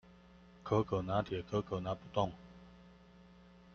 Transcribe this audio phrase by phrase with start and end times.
[0.63, 2.31] 可可拿鐵，可可拿不動